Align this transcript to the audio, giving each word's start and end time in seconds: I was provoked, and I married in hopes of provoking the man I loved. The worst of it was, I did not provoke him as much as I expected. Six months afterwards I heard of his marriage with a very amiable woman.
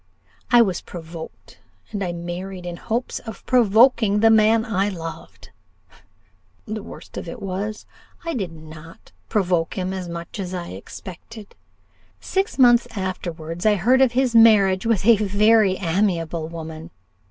I 0.49 0.63
was 0.63 0.81
provoked, 0.81 1.59
and 1.91 2.03
I 2.03 2.11
married 2.11 2.65
in 2.65 2.75
hopes 2.77 3.19
of 3.19 3.45
provoking 3.45 4.19
the 4.19 4.31
man 4.31 4.65
I 4.65 4.89
loved. 4.89 5.51
The 6.65 6.81
worst 6.81 7.17
of 7.17 7.27
it 7.27 7.39
was, 7.39 7.85
I 8.25 8.33
did 8.33 8.51
not 8.51 9.11
provoke 9.29 9.75
him 9.77 9.93
as 9.93 10.09
much 10.09 10.39
as 10.39 10.55
I 10.55 10.69
expected. 10.69 11.53
Six 12.19 12.57
months 12.57 12.87
afterwards 12.97 13.63
I 13.63 13.75
heard 13.75 14.01
of 14.01 14.13
his 14.13 14.33
marriage 14.35 14.87
with 14.87 15.05
a 15.05 15.17
very 15.17 15.75
amiable 15.75 16.47
woman. 16.47 16.89